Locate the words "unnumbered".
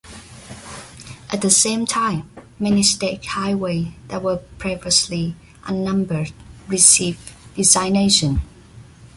5.65-6.33